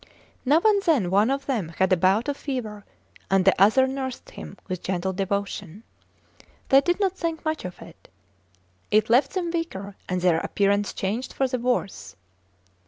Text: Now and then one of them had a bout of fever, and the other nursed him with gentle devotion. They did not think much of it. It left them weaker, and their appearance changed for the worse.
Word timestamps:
Now 0.45 0.59
and 0.65 0.81
then 0.81 1.11
one 1.11 1.29
of 1.29 1.45
them 1.45 1.69
had 1.77 1.93
a 1.93 1.95
bout 1.95 2.27
of 2.27 2.35
fever, 2.35 2.85
and 3.29 3.45
the 3.45 3.53
other 3.61 3.85
nursed 3.85 4.31
him 4.31 4.57
with 4.67 4.81
gentle 4.81 5.13
devotion. 5.13 5.83
They 6.69 6.81
did 6.81 6.99
not 6.99 7.15
think 7.15 7.45
much 7.45 7.65
of 7.65 7.79
it. 7.83 8.09
It 8.89 9.11
left 9.11 9.33
them 9.35 9.51
weaker, 9.51 9.95
and 10.09 10.19
their 10.19 10.39
appearance 10.39 10.91
changed 10.95 11.33
for 11.33 11.47
the 11.47 11.59
worse. 11.59 12.15